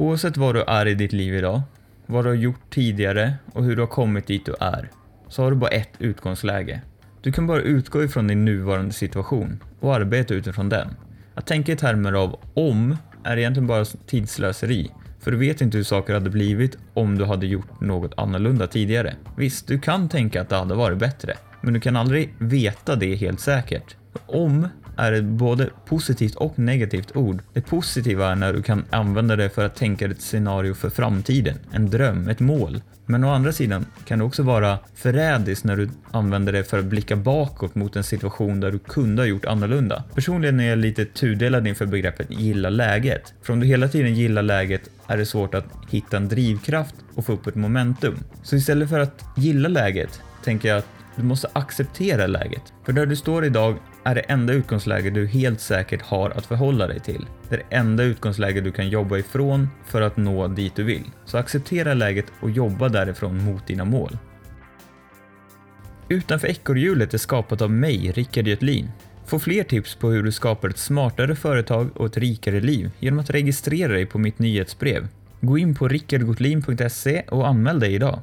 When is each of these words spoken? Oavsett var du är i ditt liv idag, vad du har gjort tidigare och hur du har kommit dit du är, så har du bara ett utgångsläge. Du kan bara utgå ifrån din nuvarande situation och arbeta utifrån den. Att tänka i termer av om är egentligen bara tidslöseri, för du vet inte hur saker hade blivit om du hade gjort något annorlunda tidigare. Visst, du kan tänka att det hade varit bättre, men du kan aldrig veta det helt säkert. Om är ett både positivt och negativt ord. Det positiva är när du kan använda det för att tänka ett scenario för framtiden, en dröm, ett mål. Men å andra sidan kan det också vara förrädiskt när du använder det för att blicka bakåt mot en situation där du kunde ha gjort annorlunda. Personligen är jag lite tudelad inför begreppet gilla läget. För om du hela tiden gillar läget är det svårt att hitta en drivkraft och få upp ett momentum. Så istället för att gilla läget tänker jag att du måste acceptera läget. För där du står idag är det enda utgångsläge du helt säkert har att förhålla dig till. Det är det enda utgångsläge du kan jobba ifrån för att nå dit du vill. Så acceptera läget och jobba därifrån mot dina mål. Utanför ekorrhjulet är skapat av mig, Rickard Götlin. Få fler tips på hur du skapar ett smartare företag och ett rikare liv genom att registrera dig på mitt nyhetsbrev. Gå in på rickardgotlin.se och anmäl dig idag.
Oavsett 0.00 0.36
var 0.36 0.54
du 0.54 0.62
är 0.62 0.86
i 0.86 0.94
ditt 0.94 1.12
liv 1.12 1.34
idag, 1.34 1.62
vad 2.06 2.24
du 2.24 2.28
har 2.28 2.36
gjort 2.36 2.70
tidigare 2.70 3.34
och 3.52 3.64
hur 3.64 3.76
du 3.76 3.82
har 3.82 3.86
kommit 3.86 4.26
dit 4.26 4.46
du 4.46 4.54
är, 4.60 4.90
så 5.28 5.42
har 5.42 5.50
du 5.50 5.56
bara 5.56 5.70
ett 5.70 5.90
utgångsläge. 5.98 6.80
Du 7.22 7.32
kan 7.32 7.46
bara 7.46 7.60
utgå 7.60 8.04
ifrån 8.04 8.26
din 8.26 8.44
nuvarande 8.44 8.92
situation 8.92 9.62
och 9.80 9.94
arbeta 9.94 10.34
utifrån 10.34 10.68
den. 10.68 10.88
Att 11.34 11.46
tänka 11.46 11.72
i 11.72 11.76
termer 11.76 12.12
av 12.12 12.40
om 12.54 12.96
är 13.24 13.36
egentligen 13.36 13.66
bara 13.66 13.84
tidslöseri, 13.84 14.90
för 15.20 15.30
du 15.30 15.36
vet 15.36 15.60
inte 15.60 15.76
hur 15.76 15.84
saker 15.84 16.14
hade 16.14 16.30
blivit 16.30 16.78
om 16.94 17.18
du 17.18 17.24
hade 17.24 17.46
gjort 17.46 17.80
något 17.80 18.12
annorlunda 18.16 18.66
tidigare. 18.66 19.14
Visst, 19.36 19.66
du 19.66 19.78
kan 19.78 20.08
tänka 20.08 20.40
att 20.40 20.48
det 20.48 20.56
hade 20.56 20.74
varit 20.74 20.98
bättre, 20.98 21.34
men 21.60 21.74
du 21.74 21.80
kan 21.80 21.96
aldrig 21.96 22.34
veta 22.38 22.96
det 22.96 23.14
helt 23.14 23.40
säkert. 23.40 23.96
Om 24.26 24.68
är 24.98 25.12
ett 25.12 25.24
både 25.24 25.70
positivt 25.86 26.34
och 26.34 26.58
negativt 26.58 27.16
ord. 27.16 27.42
Det 27.52 27.60
positiva 27.60 28.30
är 28.30 28.34
när 28.34 28.52
du 28.52 28.62
kan 28.62 28.84
använda 28.90 29.36
det 29.36 29.50
för 29.50 29.66
att 29.66 29.76
tänka 29.76 30.06
ett 30.06 30.20
scenario 30.20 30.74
för 30.74 30.90
framtiden, 30.90 31.58
en 31.72 31.90
dröm, 31.90 32.28
ett 32.28 32.40
mål. 32.40 32.80
Men 33.06 33.24
å 33.24 33.30
andra 33.30 33.52
sidan 33.52 33.86
kan 34.04 34.18
det 34.18 34.24
också 34.24 34.42
vara 34.42 34.78
förrädiskt 34.94 35.64
när 35.64 35.76
du 35.76 35.88
använder 36.10 36.52
det 36.52 36.64
för 36.64 36.78
att 36.78 36.84
blicka 36.84 37.16
bakåt 37.16 37.74
mot 37.74 37.96
en 37.96 38.04
situation 38.04 38.60
där 38.60 38.72
du 38.72 38.78
kunde 38.78 39.22
ha 39.22 39.26
gjort 39.26 39.44
annorlunda. 39.44 40.04
Personligen 40.14 40.60
är 40.60 40.68
jag 40.68 40.78
lite 40.78 41.04
tudelad 41.04 41.66
inför 41.66 41.86
begreppet 41.86 42.30
gilla 42.30 42.70
läget. 42.70 43.34
För 43.42 43.52
om 43.52 43.60
du 43.60 43.66
hela 43.66 43.88
tiden 43.88 44.14
gillar 44.14 44.42
läget 44.42 44.90
är 45.06 45.16
det 45.16 45.26
svårt 45.26 45.54
att 45.54 45.66
hitta 45.90 46.16
en 46.16 46.28
drivkraft 46.28 46.94
och 47.14 47.26
få 47.26 47.32
upp 47.32 47.46
ett 47.46 47.54
momentum. 47.54 48.18
Så 48.42 48.56
istället 48.56 48.88
för 48.88 49.00
att 49.00 49.24
gilla 49.36 49.68
läget 49.68 50.20
tänker 50.44 50.68
jag 50.68 50.78
att 50.78 50.97
du 51.18 51.24
måste 51.24 51.48
acceptera 51.52 52.26
läget. 52.26 52.72
För 52.84 52.92
där 52.92 53.06
du 53.06 53.16
står 53.16 53.44
idag 53.44 53.76
är 54.04 54.14
det 54.14 54.20
enda 54.20 54.52
utgångsläge 54.52 55.10
du 55.10 55.26
helt 55.26 55.60
säkert 55.60 56.02
har 56.02 56.30
att 56.30 56.46
förhålla 56.46 56.86
dig 56.86 57.00
till. 57.00 57.26
Det 57.48 57.54
är 57.54 57.58
det 57.68 57.76
enda 57.76 58.02
utgångsläge 58.02 58.60
du 58.60 58.72
kan 58.72 58.88
jobba 58.88 59.18
ifrån 59.18 59.68
för 59.86 60.02
att 60.02 60.16
nå 60.16 60.48
dit 60.48 60.76
du 60.76 60.82
vill. 60.82 61.04
Så 61.24 61.38
acceptera 61.38 61.94
läget 61.94 62.26
och 62.40 62.50
jobba 62.50 62.88
därifrån 62.88 63.44
mot 63.44 63.66
dina 63.66 63.84
mål. 63.84 64.18
Utanför 66.08 66.48
ekorrhjulet 66.48 67.14
är 67.14 67.18
skapat 67.18 67.62
av 67.62 67.70
mig, 67.70 68.12
Rickard 68.12 68.48
Götlin. 68.48 68.90
Få 69.26 69.38
fler 69.38 69.64
tips 69.64 69.94
på 69.94 70.10
hur 70.10 70.22
du 70.22 70.32
skapar 70.32 70.68
ett 70.68 70.78
smartare 70.78 71.36
företag 71.36 71.96
och 71.96 72.06
ett 72.06 72.16
rikare 72.16 72.60
liv 72.60 72.90
genom 72.98 73.18
att 73.18 73.30
registrera 73.30 73.92
dig 73.92 74.06
på 74.06 74.18
mitt 74.18 74.38
nyhetsbrev. 74.38 75.08
Gå 75.40 75.58
in 75.58 75.74
på 75.74 75.88
rickardgotlin.se 75.88 77.22
och 77.22 77.48
anmäl 77.48 77.80
dig 77.80 77.94
idag. 77.94 78.20